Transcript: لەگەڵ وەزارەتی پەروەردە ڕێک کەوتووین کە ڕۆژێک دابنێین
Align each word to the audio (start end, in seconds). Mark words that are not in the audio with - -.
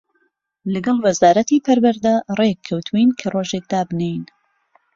لەگەڵ 0.73 0.97
وەزارەتی 1.05 1.63
پەروەردە 1.65 2.15
ڕێک 2.37 2.59
کەوتووین 2.67 3.09
کە 3.19 3.27
ڕۆژێک 3.35 3.65
دابنێین 3.71 4.23